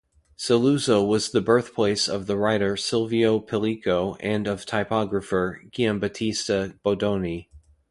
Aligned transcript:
Saluzzo 0.35 1.05
was 1.07 1.29
the 1.29 1.41
birthplace 1.41 2.07
of 2.09 2.25
the 2.25 2.35
writer 2.35 2.75
Silvio 2.75 3.39
Pellico 3.39 4.15
and 4.19 4.47
of 4.47 4.65
typographer 4.65 5.61
Giambattista 5.71 6.75
Bodoni. 6.83 7.49